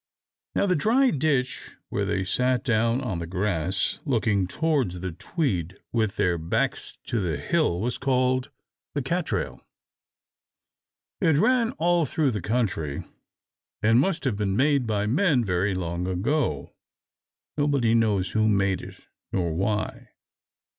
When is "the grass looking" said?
3.19-4.47